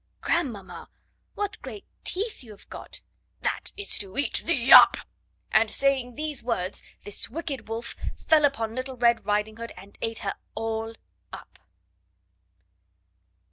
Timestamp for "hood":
9.57-9.73